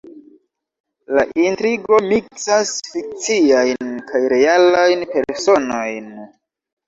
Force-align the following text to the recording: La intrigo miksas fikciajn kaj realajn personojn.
La 1.17 1.23
intrigo 1.41 1.99
miksas 2.13 2.71
fikciajn 2.93 3.91
kaj 4.13 4.23
realajn 4.33 5.05
personojn. 5.13 6.09